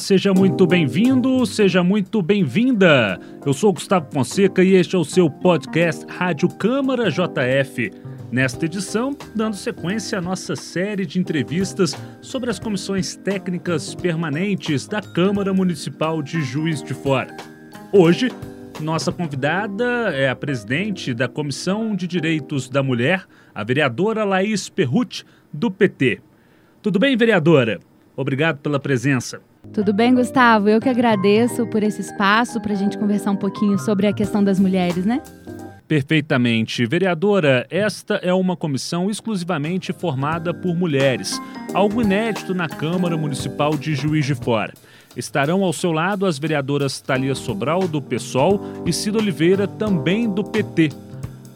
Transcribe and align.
seja 0.00 0.32
muito 0.32 0.66
bem-vindo, 0.66 1.44
seja 1.44 1.84
muito 1.84 2.22
bem-vinda. 2.22 3.20
Eu 3.44 3.52
sou 3.52 3.70
Gustavo 3.70 4.10
Fonseca 4.10 4.64
e 4.64 4.74
este 4.74 4.96
é 4.96 4.98
o 4.98 5.04
seu 5.04 5.28
podcast 5.28 6.06
Rádio 6.08 6.48
Câmara 6.48 7.10
JF. 7.10 7.92
Nesta 8.32 8.64
edição, 8.64 9.14
dando 9.34 9.56
sequência 9.56 10.18
à 10.18 10.22
nossa 10.22 10.56
série 10.56 11.04
de 11.04 11.20
entrevistas 11.20 11.94
sobre 12.22 12.48
as 12.48 12.58
comissões 12.58 13.14
técnicas 13.14 13.94
permanentes 13.94 14.86
da 14.88 15.02
Câmara 15.02 15.52
Municipal 15.52 16.22
de 16.22 16.40
Juiz 16.42 16.82
de 16.82 16.94
Fora. 16.94 17.36
Hoje, 17.92 18.30
nossa 18.80 19.12
convidada 19.12 19.84
é 20.14 20.30
a 20.30 20.34
presidente 20.34 21.12
da 21.12 21.28
Comissão 21.28 21.94
de 21.94 22.06
Direitos 22.06 22.70
da 22.70 22.82
Mulher, 22.82 23.26
a 23.54 23.62
vereadora 23.62 24.24
Laís 24.24 24.70
Perrucci, 24.70 25.24
do 25.52 25.70
PT. 25.70 26.20
Tudo 26.80 26.98
bem, 26.98 27.18
vereadora? 27.18 27.80
Obrigado 28.16 28.58
pela 28.60 28.80
presença. 28.80 29.49
Tudo 29.72 29.92
bem, 29.92 30.14
Gustavo? 30.14 30.68
Eu 30.68 30.80
que 30.80 30.88
agradeço 30.88 31.66
por 31.66 31.82
esse 31.82 32.00
espaço 32.00 32.60
para 32.60 32.72
a 32.72 32.76
gente 32.76 32.98
conversar 32.98 33.30
um 33.30 33.36
pouquinho 33.36 33.78
sobre 33.78 34.06
a 34.06 34.12
questão 34.12 34.42
das 34.42 34.58
mulheres, 34.58 35.04
né? 35.04 35.22
Perfeitamente. 35.86 36.86
Vereadora, 36.86 37.66
esta 37.68 38.14
é 38.16 38.32
uma 38.32 38.56
comissão 38.56 39.10
exclusivamente 39.10 39.92
formada 39.92 40.54
por 40.54 40.74
mulheres, 40.76 41.40
algo 41.74 42.00
inédito 42.00 42.54
na 42.54 42.68
Câmara 42.68 43.16
Municipal 43.16 43.76
de 43.76 43.94
Juiz 43.94 44.24
de 44.24 44.34
Fora. 44.34 44.72
Estarão 45.16 45.64
ao 45.64 45.72
seu 45.72 45.90
lado 45.90 46.26
as 46.26 46.38
vereadoras 46.38 47.00
Thalia 47.00 47.34
Sobral, 47.34 47.88
do 47.88 48.00
PSOL, 48.00 48.60
e 48.86 48.92
Cida 48.92 49.18
Oliveira, 49.18 49.66
também 49.66 50.30
do 50.30 50.44
PT, 50.44 50.90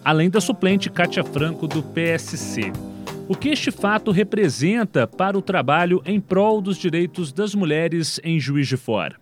além 0.05 0.29
da 0.29 0.41
suplente 0.41 0.91
Cátia 0.91 1.23
Franco, 1.23 1.69
do 1.69 1.83
PSC. 1.83 2.73
O 3.27 3.35
que 3.35 3.49
este 3.49 3.71
fato 3.71 4.11
representa 4.11 5.07
para 5.07 5.39
o 5.39 5.41
trabalho 5.41 6.03
em 6.05 6.21
prol 6.21 6.61
dos 6.61 6.77
direitos 6.77 7.33
das 7.33 7.55
mulheres 7.55 8.21
em 8.23 8.39
Juiz 8.39 8.69
de 8.69 8.77
Fora? 8.77 9.17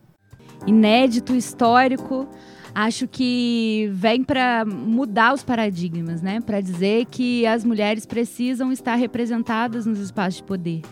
Inédito, 0.66 1.36
histórico. 1.36 2.28
Acho 2.74 3.06
que 3.06 3.88
vem 3.92 4.24
para 4.24 4.64
mudar 4.64 5.32
os 5.32 5.44
paradigmas, 5.44 6.20
né? 6.20 6.40
Para 6.40 6.60
dizer 6.60 7.06
que 7.12 7.46
as 7.46 7.64
mulheres 7.64 8.04
precisam 8.04 8.72
estar 8.72 8.96
representadas 8.96 9.86
nos 9.86 10.00
espaços 10.00 10.38
de 10.38 10.42
poder. 10.42 10.82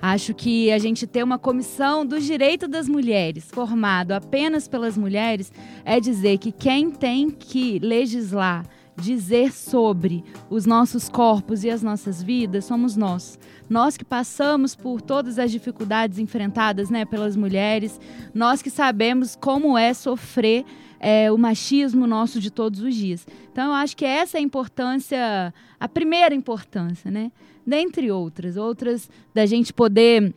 Acho 0.00 0.32
que 0.32 0.70
a 0.70 0.78
gente 0.78 1.04
ter 1.04 1.24
uma 1.24 1.38
comissão 1.38 2.06
do 2.06 2.20
direito 2.20 2.68
das 2.68 2.88
mulheres 2.88 3.48
formado 3.50 4.12
apenas 4.12 4.68
pelas 4.68 4.96
mulheres 4.96 5.52
é 5.84 5.98
dizer 5.98 6.38
que 6.38 6.52
quem 6.52 6.92
tem 6.92 7.28
que 7.28 7.80
legislar 7.80 8.64
dizer 8.96 9.52
sobre 9.52 10.24
os 10.50 10.66
nossos 10.66 11.08
corpos 11.08 11.64
e 11.64 11.70
as 11.70 11.82
nossas 11.82 12.22
vidas 12.22 12.64
somos 12.64 12.96
nós. 12.96 13.38
Nós 13.68 13.96
que 13.96 14.04
passamos 14.04 14.74
por 14.74 15.00
todas 15.00 15.38
as 15.38 15.50
dificuldades 15.50 16.18
enfrentadas 16.18 16.90
né, 16.90 17.04
pelas 17.04 17.36
mulheres, 17.36 18.00
nós 18.34 18.60
que 18.62 18.70
sabemos 18.70 19.36
como 19.36 19.76
é 19.78 19.94
sofrer 19.94 20.64
é, 21.00 21.32
o 21.32 21.36
machismo 21.36 22.06
nosso 22.06 22.38
de 22.38 22.50
todos 22.50 22.80
os 22.80 22.94
dias. 22.94 23.26
Então, 23.50 23.68
eu 23.68 23.72
acho 23.72 23.96
que 23.96 24.04
essa 24.04 24.38
é 24.38 24.40
a 24.40 24.42
importância, 24.42 25.52
a 25.80 25.88
primeira 25.88 26.34
importância, 26.34 27.10
né? 27.10 27.32
Dentre 27.66 28.10
outras, 28.10 28.56
outras 28.56 29.10
da 29.34 29.44
gente 29.46 29.72
poder 29.72 30.32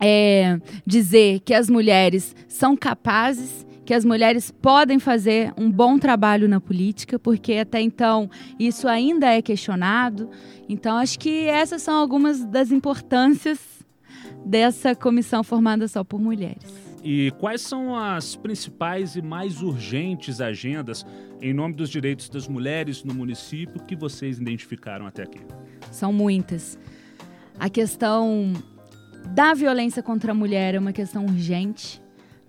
é, 0.00 0.60
dizer 0.84 1.40
que 1.40 1.54
as 1.54 1.68
mulheres 1.70 2.34
são 2.48 2.76
capazes 2.76 3.66
que 3.90 3.94
as 3.94 4.04
mulheres 4.04 4.52
podem 4.52 5.00
fazer 5.00 5.52
um 5.58 5.68
bom 5.68 5.98
trabalho 5.98 6.48
na 6.48 6.60
política, 6.60 7.18
porque 7.18 7.54
até 7.54 7.80
então 7.80 8.30
isso 8.56 8.86
ainda 8.86 9.26
é 9.26 9.42
questionado. 9.42 10.30
Então, 10.68 10.96
acho 10.96 11.18
que 11.18 11.46
essas 11.48 11.82
são 11.82 11.96
algumas 11.96 12.44
das 12.44 12.70
importâncias 12.70 13.58
dessa 14.46 14.94
comissão 14.94 15.42
formada 15.42 15.88
só 15.88 16.04
por 16.04 16.20
mulheres. 16.20 16.72
E 17.02 17.32
quais 17.40 17.62
são 17.62 17.96
as 17.96 18.36
principais 18.36 19.16
e 19.16 19.22
mais 19.22 19.60
urgentes 19.60 20.40
agendas 20.40 21.04
em 21.42 21.52
nome 21.52 21.74
dos 21.74 21.90
direitos 21.90 22.28
das 22.28 22.46
mulheres 22.46 23.02
no 23.02 23.12
município 23.12 23.82
que 23.82 23.96
vocês 23.96 24.38
identificaram 24.38 25.04
até 25.04 25.24
aqui? 25.24 25.40
São 25.90 26.12
muitas. 26.12 26.78
A 27.58 27.68
questão 27.68 28.52
da 29.34 29.52
violência 29.52 30.00
contra 30.00 30.30
a 30.30 30.34
mulher 30.34 30.76
é 30.76 30.78
uma 30.78 30.92
questão 30.92 31.24
urgente. 31.24 32.00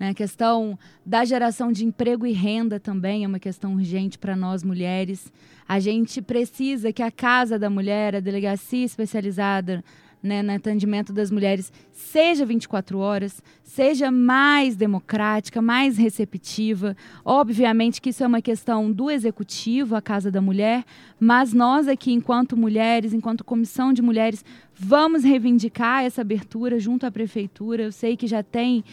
Né? 0.02 0.10
A 0.10 0.14
questão 0.16 0.80
da 1.06 1.24
geração 1.24 1.72
de 1.72 1.86
emprego 1.86 2.26
e 2.26 2.32
renda 2.32 2.80
também 2.80 3.24
é 3.24 3.28
uma 3.28 3.38
questão 3.38 3.76
urgente 3.76 4.18
para 4.18 4.36
nós 4.36 4.64
mulheres. 4.64 5.32
A 5.68 5.80
gente 5.80 6.24
precisa 6.24 6.92
que 6.92 7.04
a 7.04 7.12
Casa 7.12 7.60
da 7.60 7.70
Mulher, 7.70 8.16
a 8.16 8.20
delegacia 8.20 8.84
especializada 8.84 9.84
né, 10.22 10.44
no 10.44 10.52
atendimento 10.52 11.12
das 11.12 11.32
mulheres 11.32 11.72
seja 11.92 12.46
24 12.46 13.00
horas, 13.00 13.42
seja 13.64 14.12
mais 14.12 14.76
democrática, 14.76 15.62
mais 15.62 15.98
receptiva. 15.98 16.96
Obviamente 17.24 18.02
que 18.02 18.10
isso 18.10 18.24
é 18.24 18.28
uma 18.28 18.42
questão 18.42 18.92
do 18.92 19.10
executivo, 19.10 19.96
a 19.96 20.02
Casa 20.02 20.30
da 20.30 20.42
Mulher, 20.42 20.84
mas 21.20 21.54
nós 21.54 21.88
aqui, 21.88 22.12
enquanto 22.12 22.58
mulheres, 22.58 23.14
enquanto 23.14 23.44
comissão 23.44 23.94
de 23.94 24.02
mulheres, 24.02 24.44
vamos 24.76 25.24
reivindicar 25.24 26.04
essa 26.04 26.22
abertura 26.22 26.80
junto 26.80 27.06
à 27.06 27.12
prefeitura. 27.12 27.84
Eu 27.84 27.92
sei 27.92 28.18
que 28.18 28.28
já 28.28 28.44
tem 28.44 28.84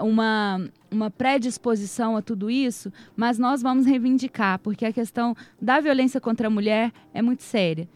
uma, 0.00 0.60
uma 0.90 1.10
predisposição 1.10 2.16
a 2.16 2.22
tudo 2.22 2.50
isso, 2.50 2.92
mas 3.16 3.38
nós 3.38 3.62
vamos 3.62 3.86
reivindicar, 3.86 4.58
porque 4.58 4.84
a 4.84 4.92
questão 4.92 5.34
da 5.60 5.80
violência 5.80 6.20
contra 6.20 6.48
a 6.48 6.50
mulher 6.50 6.92
é 7.14 7.22
muito 7.22 7.42
séria. 7.42 7.88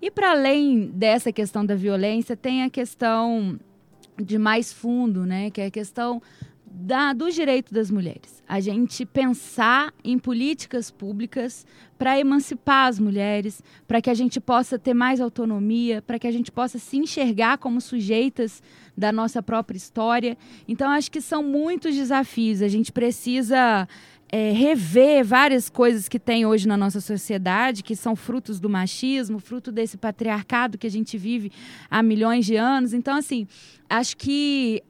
E 0.00 0.10
para 0.10 0.30
além 0.30 0.86
dessa 0.86 1.32
questão 1.32 1.64
da 1.64 1.74
violência, 1.74 2.36
tem 2.36 2.62
a 2.62 2.70
questão 2.70 3.58
de 4.16 4.38
mais 4.38 4.72
fundo, 4.72 5.24
né, 5.24 5.50
que 5.50 5.60
é 5.60 5.66
a 5.66 5.70
questão 5.70 6.20
da, 6.70 7.12
do 7.12 7.30
direito 7.30 7.72
das 7.72 7.90
mulheres. 7.90 8.42
A 8.46 8.60
gente 8.60 9.04
pensar 9.04 9.92
em 10.04 10.18
políticas 10.18 10.90
públicas 10.90 11.66
para 11.98 12.18
emancipar 12.18 12.86
as 12.86 12.98
mulheres, 12.98 13.62
para 13.86 14.00
que 14.00 14.10
a 14.10 14.14
gente 14.14 14.40
possa 14.40 14.78
ter 14.78 14.94
mais 14.94 15.20
autonomia, 15.20 16.00
para 16.02 16.18
que 16.18 16.26
a 16.26 16.30
gente 16.30 16.52
possa 16.52 16.78
se 16.78 16.96
enxergar 16.96 17.58
como 17.58 17.80
sujeitas 17.80 18.62
da 18.96 19.10
nossa 19.10 19.42
própria 19.42 19.76
história. 19.76 20.36
Então, 20.66 20.90
acho 20.90 21.10
que 21.10 21.20
são 21.20 21.42
muitos 21.42 21.94
desafios. 21.94 22.62
A 22.62 22.68
gente 22.68 22.92
precisa 22.92 23.88
é, 24.30 24.52
rever 24.52 25.24
várias 25.24 25.68
coisas 25.70 26.08
que 26.08 26.18
tem 26.18 26.44
hoje 26.44 26.68
na 26.68 26.76
nossa 26.76 27.00
sociedade, 27.00 27.82
que 27.82 27.96
são 27.96 28.14
frutos 28.14 28.60
do 28.60 28.68
machismo, 28.68 29.38
fruto 29.38 29.72
desse 29.72 29.96
patriarcado 29.96 30.76
que 30.76 30.86
a 30.86 30.90
gente 30.90 31.16
vive 31.16 31.50
há 31.90 32.02
milhões 32.02 32.44
de 32.44 32.56
anos. 32.56 32.92
Então, 32.92 33.16
assim, 33.16 33.46
acho 33.88 34.16
que 34.16 34.82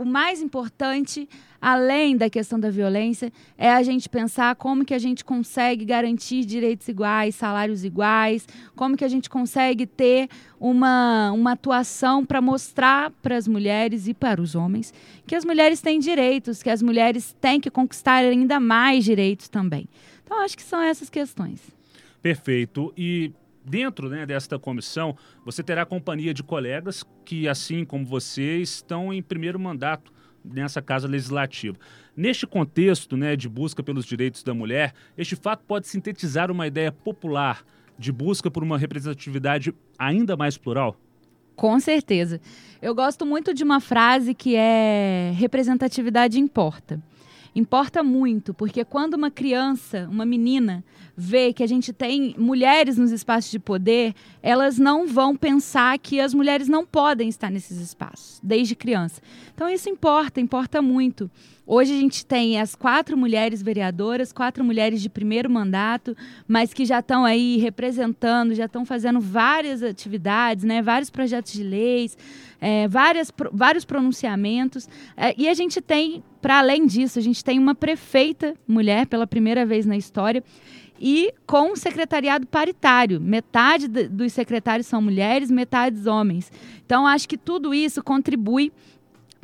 o 0.00 0.04
mais 0.06 0.40
importante, 0.40 1.28
além 1.60 2.16
da 2.16 2.30
questão 2.30 2.58
da 2.58 2.70
violência, 2.70 3.30
é 3.58 3.70
a 3.70 3.82
gente 3.82 4.08
pensar 4.08 4.56
como 4.56 4.82
que 4.82 4.94
a 4.94 4.98
gente 4.98 5.22
consegue 5.22 5.84
garantir 5.84 6.46
direitos 6.46 6.88
iguais, 6.88 7.34
salários 7.34 7.84
iguais, 7.84 8.48
como 8.74 8.96
que 8.96 9.04
a 9.04 9.08
gente 9.08 9.28
consegue 9.28 9.86
ter 9.86 10.30
uma, 10.58 11.30
uma 11.32 11.52
atuação 11.52 12.24
para 12.24 12.40
mostrar 12.40 13.10
para 13.22 13.36
as 13.36 13.46
mulheres 13.46 14.08
e 14.08 14.14
para 14.14 14.40
os 14.40 14.54
homens 14.54 14.94
que 15.26 15.34
as 15.34 15.44
mulheres 15.44 15.82
têm 15.82 16.00
direitos, 16.00 16.62
que 16.62 16.70
as 16.70 16.80
mulheres 16.80 17.36
têm 17.38 17.60
que 17.60 17.70
conquistar 17.70 18.24
ainda 18.24 18.58
mais 18.58 19.04
direitos 19.04 19.48
também. 19.48 19.86
Então, 20.24 20.40
acho 20.40 20.56
que 20.56 20.62
são 20.62 20.80
essas 20.80 21.10
questões. 21.10 21.60
Perfeito. 22.22 22.92
E 22.96 23.32
dentro 23.70 24.08
né, 24.10 24.26
desta 24.26 24.58
comissão, 24.58 25.16
você 25.44 25.62
terá 25.62 25.86
companhia 25.86 26.34
de 26.34 26.42
colegas 26.42 27.04
que, 27.24 27.48
assim 27.48 27.84
como 27.84 28.04
você, 28.04 28.58
estão 28.58 29.12
em 29.12 29.22
primeiro 29.22 29.58
mandato 29.58 30.12
nessa 30.44 30.82
casa 30.82 31.06
legislativa. 31.06 31.78
Neste 32.16 32.46
contexto 32.46 33.16
né, 33.16 33.36
de 33.36 33.48
busca 33.48 33.82
pelos 33.82 34.04
direitos 34.04 34.42
da 34.42 34.52
mulher, 34.52 34.92
este 35.16 35.36
fato 35.36 35.62
pode 35.66 35.86
sintetizar 35.86 36.50
uma 36.50 36.66
ideia 36.66 36.90
popular 36.90 37.64
de 37.96 38.10
busca 38.10 38.50
por 38.50 38.62
uma 38.62 38.76
representatividade 38.76 39.72
ainda 39.98 40.36
mais 40.36 40.56
plural? 40.56 40.96
Com 41.54 41.78
certeza. 41.78 42.40
Eu 42.80 42.94
gosto 42.94 43.24
muito 43.24 43.52
de 43.54 43.62
uma 43.62 43.80
frase 43.80 44.34
que 44.34 44.56
é 44.56 45.32
representatividade 45.36 46.40
importa 46.40 47.00
importa 47.54 48.02
muito, 48.02 48.54
porque 48.54 48.84
quando 48.84 49.14
uma 49.14 49.30
criança, 49.30 50.08
uma 50.10 50.24
menina, 50.24 50.84
vê 51.16 51.52
que 51.52 51.62
a 51.62 51.66
gente 51.66 51.92
tem 51.92 52.34
mulheres 52.38 52.96
nos 52.96 53.10
espaços 53.10 53.50
de 53.50 53.58
poder, 53.58 54.14
elas 54.42 54.78
não 54.78 55.06
vão 55.06 55.36
pensar 55.36 55.98
que 55.98 56.20
as 56.20 56.32
mulheres 56.32 56.68
não 56.68 56.86
podem 56.86 57.28
estar 57.28 57.50
nesses 57.50 57.78
espaços, 57.78 58.40
desde 58.42 58.74
criança. 58.74 59.20
Então 59.54 59.68
isso 59.68 59.88
importa, 59.88 60.40
importa 60.40 60.80
muito. 60.80 61.30
Hoje 61.72 61.92
a 61.92 62.00
gente 62.00 62.26
tem 62.26 62.60
as 62.60 62.74
quatro 62.74 63.16
mulheres 63.16 63.62
vereadoras, 63.62 64.32
quatro 64.32 64.64
mulheres 64.64 65.00
de 65.00 65.08
primeiro 65.08 65.48
mandato, 65.48 66.16
mas 66.48 66.74
que 66.74 66.84
já 66.84 66.98
estão 66.98 67.24
aí 67.24 67.58
representando, 67.58 68.56
já 68.56 68.64
estão 68.64 68.84
fazendo 68.84 69.20
várias 69.20 69.80
atividades, 69.80 70.64
né, 70.64 70.82
vários 70.82 71.10
projetos 71.10 71.52
de 71.52 71.62
leis, 71.62 72.18
é, 72.60 72.88
várias, 72.88 73.32
vários 73.52 73.84
pronunciamentos. 73.84 74.88
É, 75.16 75.32
e 75.38 75.48
a 75.48 75.54
gente 75.54 75.80
tem, 75.80 76.24
para 76.42 76.58
além 76.58 76.86
disso, 76.86 77.20
a 77.20 77.22
gente 77.22 77.44
tem 77.44 77.56
uma 77.56 77.76
prefeita 77.76 78.56
mulher 78.66 79.06
pela 79.06 79.24
primeira 79.24 79.64
vez 79.64 79.86
na 79.86 79.96
história 79.96 80.42
e 81.00 81.32
com 81.46 81.70
um 81.70 81.76
secretariado 81.76 82.48
paritário. 82.48 83.20
Metade 83.20 83.86
dos 83.86 84.32
secretários 84.32 84.88
são 84.88 85.00
mulheres, 85.00 85.52
metade 85.52 86.08
homens. 86.08 86.50
Então, 86.84 87.06
acho 87.06 87.28
que 87.28 87.38
tudo 87.38 87.72
isso 87.72 88.02
contribui 88.02 88.72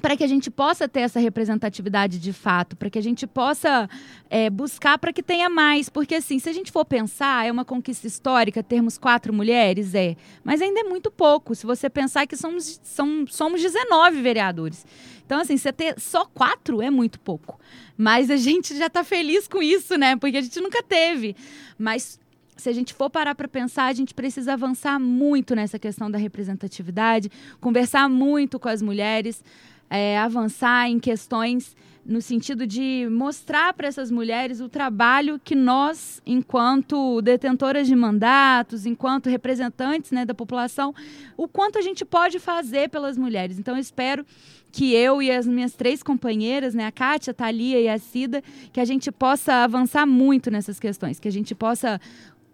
para 0.00 0.16
que 0.16 0.22
a 0.22 0.26
gente 0.26 0.50
possa 0.50 0.88
ter 0.88 1.00
essa 1.00 1.18
representatividade 1.18 2.18
de 2.18 2.32
fato, 2.32 2.76
para 2.76 2.90
que 2.90 2.98
a 2.98 3.02
gente 3.02 3.26
possa 3.26 3.88
é, 4.28 4.50
buscar 4.50 4.98
para 4.98 5.12
que 5.12 5.22
tenha 5.22 5.48
mais. 5.48 5.88
Porque, 5.88 6.16
assim, 6.16 6.38
se 6.38 6.48
a 6.48 6.52
gente 6.52 6.70
for 6.70 6.84
pensar, 6.84 7.46
é 7.46 7.50
uma 7.50 7.64
conquista 7.64 8.06
histórica 8.06 8.62
termos 8.62 8.98
quatro 8.98 9.32
mulheres, 9.32 9.94
é. 9.94 10.16
Mas 10.44 10.60
ainda 10.60 10.80
é 10.80 10.84
muito 10.84 11.10
pouco. 11.10 11.54
Se 11.54 11.66
você 11.66 11.88
pensar 11.88 12.26
que 12.26 12.36
somos, 12.36 12.80
são, 12.82 13.24
somos 13.26 13.60
19 13.62 14.20
vereadores. 14.20 14.84
Então, 15.24 15.40
assim, 15.40 15.56
você 15.56 15.72
ter 15.72 15.98
só 15.98 16.24
quatro 16.26 16.82
é 16.82 16.90
muito 16.90 17.18
pouco. 17.18 17.58
Mas 17.96 18.30
a 18.30 18.36
gente 18.36 18.76
já 18.76 18.86
está 18.86 19.02
feliz 19.02 19.48
com 19.48 19.62
isso, 19.62 19.96
né? 19.96 20.16
Porque 20.16 20.36
a 20.36 20.42
gente 20.42 20.60
nunca 20.60 20.82
teve. 20.82 21.34
Mas 21.78 22.20
se 22.56 22.68
a 22.68 22.72
gente 22.72 22.94
for 22.94 23.10
parar 23.10 23.34
para 23.34 23.48
pensar, 23.48 23.86
a 23.86 23.92
gente 23.92 24.14
precisa 24.14 24.54
avançar 24.54 24.98
muito 24.98 25.54
nessa 25.54 25.78
questão 25.78 26.10
da 26.10 26.16
representatividade, 26.16 27.30
conversar 27.60 28.08
muito 28.08 28.58
com 28.58 28.68
as 28.68 28.80
mulheres 28.80 29.42
é, 29.88 30.18
avançar 30.18 30.88
em 30.88 30.98
questões 30.98 31.76
no 32.06 32.22
sentido 32.22 32.66
de 32.66 33.08
mostrar 33.10 33.72
para 33.74 33.88
essas 33.88 34.10
mulheres 34.10 34.60
o 34.60 34.68
trabalho 34.68 35.40
que 35.42 35.56
nós, 35.56 36.22
enquanto 36.24 37.20
detentoras 37.20 37.88
de 37.88 37.96
mandatos, 37.96 38.86
enquanto 38.86 39.28
representantes 39.28 40.12
né, 40.12 40.24
da 40.24 40.32
população, 40.32 40.94
o 41.36 41.48
quanto 41.48 41.78
a 41.78 41.82
gente 41.82 42.04
pode 42.04 42.38
fazer 42.38 42.88
pelas 42.90 43.18
mulheres. 43.18 43.58
Então, 43.58 43.74
eu 43.74 43.80
espero 43.80 44.24
que 44.70 44.94
eu 44.94 45.20
e 45.20 45.30
as 45.30 45.46
minhas 45.46 45.72
três 45.72 46.02
companheiras, 46.02 46.74
né, 46.74 46.86
a 46.86 46.92
Kátia, 46.92 47.32
a 47.32 47.34
Thalia 47.34 47.80
e 47.80 47.88
a 47.88 47.98
Cida, 47.98 48.42
que 48.72 48.80
a 48.80 48.84
gente 48.84 49.10
possa 49.10 49.64
avançar 49.64 50.06
muito 50.06 50.50
nessas 50.50 50.78
questões, 50.78 51.18
que 51.18 51.26
a 51.26 51.32
gente 51.32 51.54
possa 51.54 52.00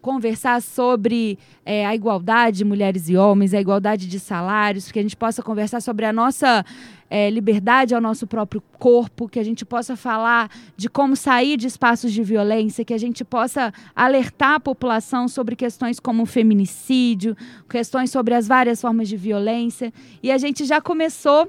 conversar 0.02 0.60
sobre 0.60 1.38
é, 1.64 1.86
a 1.86 1.94
igualdade 1.94 2.58
de 2.58 2.64
mulheres 2.64 3.08
e 3.08 3.16
homens, 3.16 3.54
a 3.54 3.60
igualdade 3.60 4.08
de 4.08 4.18
salários, 4.18 4.90
que 4.90 4.98
a 4.98 5.02
gente 5.02 5.16
possa 5.16 5.42
conversar 5.42 5.80
sobre 5.80 6.04
a 6.04 6.12
nossa 6.12 6.64
é, 7.08 7.30
liberdade 7.30 7.94
ao 7.94 8.00
nosso 8.00 8.26
próprio 8.26 8.60
corpo, 8.78 9.28
que 9.28 9.38
a 9.38 9.44
gente 9.44 9.64
possa 9.64 9.96
falar 9.96 10.50
de 10.76 10.90
como 10.90 11.14
sair 11.14 11.56
de 11.56 11.68
espaços 11.68 12.12
de 12.12 12.22
violência, 12.22 12.84
que 12.84 12.92
a 12.92 12.98
gente 12.98 13.24
possa 13.24 13.72
alertar 13.94 14.54
a 14.54 14.60
população 14.60 15.28
sobre 15.28 15.54
questões 15.54 16.00
como 16.00 16.24
o 16.24 16.26
feminicídio, 16.26 17.36
questões 17.70 18.10
sobre 18.10 18.34
as 18.34 18.48
várias 18.48 18.80
formas 18.80 19.08
de 19.08 19.16
violência. 19.16 19.92
E 20.20 20.32
a 20.32 20.36
gente 20.36 20.64
já 20.64 20.80
começou 20.80 21.48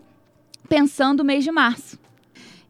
pensando 0.70 1.22
o 1.22 1.26
mês 1.26 1.44
de 1.44 1.52
março. 1.52 1.98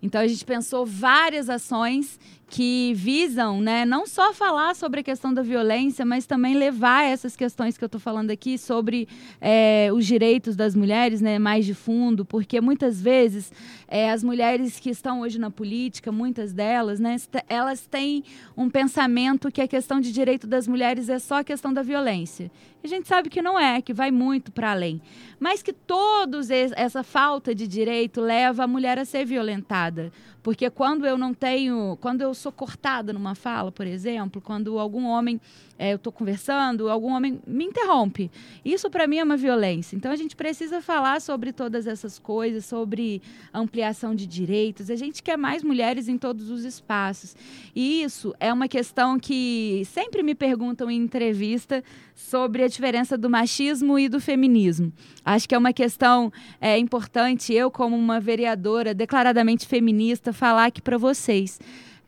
Então 0.01 0.19
a 0.19 0.27
gente 0.27 0.43
pensou 0.43 0.85
várias 0.85 1.49
ações 1.49 2.19
que 2.49 2.93
visam, 2.95 3.59
né, 3.59 3.83
não 3.85 4.05
só 4.05 4.33
falar 4.33 4.75
sobre 4.75 4.99
a 4.99 5.03
questão 5.03 5.33
da 5.33 5.41
violência, 5.41 6.05
mas 6.05 6.25
também 6.25 6.55
levar 6.55 7.03
essas 7.03 7.35
questões 7.35 7.77
que 7.77 7.83
eu 7.83 7.87
estou 7.87 7.99
falando 7.99 8.29
aqui 8.29 8.57
sobre 8.57 9.07
é, 9.41 9.89
os 9.91 10.05
direitos 10.05 10.55
das 10.55 10.75
mulheres, 10.75 11.19
né, 11.21 11.39
mais 11.39 11.65
de 11.65 11.73
fundo, 11.73 12.23
porque 12.23 12.61
muitas 12.61 13.01
vezes 13.01 13.51
é, 13.87 14.11
as 14.11 14.23
mulheres 14.23 14.79
que 14.79 14.89
estão 14.89 15.21
hoje 15.21 15.39
na 15.39 15.49
política, 15.49 16.11
muitas 16.11 16.53
delas, 16.53 16.99
né, 16.99 17.15
elas 17.47 17.87
têm 17.87 18.23
um 18.55 18.69
pensamento 18.69 19.51
que 19.51 19.61
a 19.61 19.67
questão 19.67 19.99
de 19.99 20.11
direito 20.11 20.45
das 20.45 20.67
mulheres 20.67 21.09
é 21.09 21.19
só 21.19 21.39
a 21.39 21.43
questão 21.43 21.73
da 21.73 21.81
violência. 21.81 22.51
E 22.83 22.87
a 22.87 22.89
gente 22.89 23.07
sabe 23.07 23.29
que 23.29 23.41
não 23.41 23.57
é, 23.57 23.81
que 23.81 23.93
vai 23.93 24.11
muito 24.11 24.51
para 24.51 24.71
além. 24.71 25.01
Mas 25.39 25.63
que 25.63 25.71
todos 25.71 26.49
essa 26.49 27.01
falta 27.01 27.55
de 27.55 27.65
direito 27.65 28.19
leva 28.19 28.65
a 28.65 28.67
mulher 28.67 28.99
a 28.99 29.05
ser 29.05 29.25
violentada. 29.25 30.11
Porque 30.43 30.69
quando 30.69 31.05
eu 31.05 31.17
não 31.17 31.33
tenho, 31.33 31.97
quando 32.01 32.21
eu 32.33 32.35
sou 32.35 32.51
cortada 32.51 33.13
numa 33.13 33.35
fala, 33.35 33.71
por 33.71 33.85
exemplo, 33.85 34.41
quando 34.41 34.79
algum 34.79 35.05
homem, 35.05 35.39
é, 35.77 35.91
eu 35.91 35.97
estou 35.97 36.11
conversando, 36.11 36.89
algum 36.89 37.11
homem 37.11 37.39
me 37.45 37.63
interrompe. 37.63 38.31
Isso 38.65 38.89
para 38.89 39.05
mim 39.05 39.17
é 39.17 39.23
uma 39.23 39.37
violência. 39.37 39.95
Então 39.95 40.11
a 40.11 40.15
gente 40.15 40.35
precisa 40.35 40.81
falar 40.81 41.21
sobre 41.21 41.53
todas 41.53 41.85
essas 41.85 42.17
coisas, 42.17 42.65
sobre 42.65 43.21
ampliação 43.53 44.15
de 44.15 44.25
direitos. 44.25 44.89
A 44.89 44.95
gente 44.95 45.21
quer 45.21 45.37
mais 45.37 45.63
mulheres 45.63 46.07
em 46.07 46.17
todos 46.17 46.49
os 46.49 46.65
espaços. 46.65 47.35
E 47.75 48.01
isso 48.01 48.33
é 48.39 48.51
uma 48.51 48.67
questão 48.67 49.19
que 49.19 49.83
sempre 49.85 50.23
me 50.23 50.33
perguntam 50.33 50.89
em 50.89 50.99
entrevista 50.99 51.83
sobre 52.15 52.63
a 52.63 52.67
diferença 52.67 53.15
do 53.15 53.29
machismo 53.29 53.99
e 53.99 54.09
do 54.09 54.19
feminismo. 54.19 54.91
Acho 55.23 55.47
que 55.47 55.53
é 55.53 55.57
uma 55.57 55.73
questão 55.73 56.33
é, 56.59 56.79
importante, 56.79 57.53
eu, 57.53 57.69
como 57.69 57.95
uma 57.95 58.19
vereadora 58.19 58.91
declaradamente 58.91 59.67
feminista, 59.67 60.33
falar 60.33 60.65
aqui 60.65 60.81
para 60.81 60.97
vocês. 60.97 61.59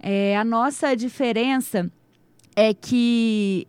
É, 0.07 0.38
a 0.38 0.44
nossa 0.44 0.96
diferença 0.96 1.92
é 2.56 2.75
que 2.75 3.68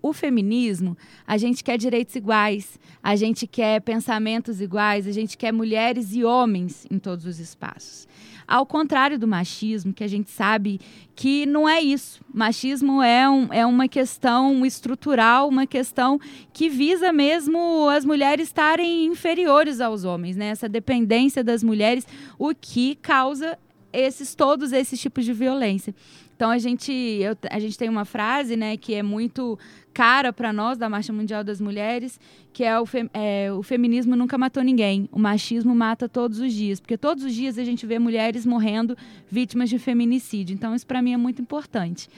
o 0.00 0.12
feminismo, 0.12 0.96
a 1.26 1.36
gente 1.36 1.64
quer 1.64 1.76
direitos 1.76 2.14
iguais, 2.14 2.78
a 3.02 3.16
gente 3.16 3.44
quer 3.44 3.80
pensamentos 3.80 4.60
iguais, 4.60 5.04
a 5.04 5.10
gente 5.10 5.36
quer 5.36 5.52
mulheres 5.52 6.14
e 6.14 6.22
homens 6.22 6.86
em 6.88 6.96
todos 6.96 7.26
os 7.26 7.40
espaços. 7.40 8.06
Ao 8.46 8.64
contrário 8.64 9.18
do 9.18 9.26
machismo, 9.26 9.92
que 9.92 10.04
a 10.04 10.06
gente 10.06 10.30
sabe 10.30 10.78
que 11.16 11.44
não 11.44 11.68
é 11.68 11.80
isso. 11.80 12.20
Machismo 12.32 13.02
é, 13.02 13.28
um, 13.28 13.52
é 13.52 13.66
uma 13.66 13.88
questão 13.88 14.64
estrutural, 14.64 15.48
uma 15.48 15.66
questão 15.66 16.20
que 16.52 16.68
visa 16.68 17.12
mesmo 17.12 17.88
as 17.88 18.04
mulheres 18.04 18.46
estarem 18.46 19.06
inferiores 19.06 19.80
aos 19.80 20.04
homens, 20.04 20.36
né? 20.36 20.50
Essa 20.50 20.68
dependência 20.68 21.42
das 21.42 21.64
mulheres, 21.64 22.06
o 22.38 22.54
que 22.54 22.94
causa 22.96 23.58
esses 23.94 24.34
todos 24.34 24.72
esses 24.72 25.00
tipos 25.00 25.24
de 25.24 25.32
violência. 25.32 25.94
Então 26.36 26.50
a 26.50 26.58
gente, 26.58 26.92
eu, 26.92 27.36
a 27.48 27.60
gente 27.60 27.78
tem 27.78 27.88
uma 27.88 28.04
frase, 28.04 28.56
né, 28.56 28.76
que 28.76 28.92
é 28.94 29.02
muito 29.02 29.58
cara 29.92 30.32
para 30.32 30.52
nós 30.52 30.76
da 30.76 30.88
Marcha 30.88 31.12
Mundial 31.12 31.44
das 31.44 31.60
Mulheres, 31.60 32.18
que 32.52 32.64
é 32.64 32.78
o, 32.80 32.84
é 33.12 33.52
o 33.52 33.62
feminismo 33.62 34.16
nunca 34.16 34.36
matou 34.36 34.62
ninguém, 34.62 35.08
o 35.12 35.18
machismo 35.18 35.74
mata 35.74 36.08
todos 36.08 36.40
os 36.40 36.52
dias, 36.52 36.80
porque 36.80 36.98
todos 36.98 37.22
os 37.22 37.32
dias 37.32 37.56
a 37.56 37.64
gente 37.64 37.86
vê 37.86 37.98
mulheres 38.00 38.44
morrendo 38.44 38.96
vítimas 39.30 39.70
de 39.70 39.78
feminicídio. 39.78 40.54
Então 40.54 40.74
isso 40.74 40.86
para 40.86 41.00
mim 41.00 41.12
é 41.12 41.16
muito 41.16 41.40
importante. 41.40 42.08